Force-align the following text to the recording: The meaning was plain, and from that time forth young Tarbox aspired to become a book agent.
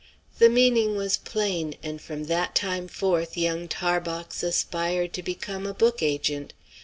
The 0.39 0.49
meaning 0.49 0.95
was 0.95 1.15
plain, 1.15 1.75
and 1.83 2.01
from 2.01 2.23
that 2.23 2.55
time 2.55 2.87
forth 2.87 3.37
young 3.37 3.67
Tarbox 3.67 4.41
aspired 4.41 5.13
to 5.13 5.21
become 5.21 5.67
a 5.67 5.75
book 5.75 6.01
agent. 6.01 6.53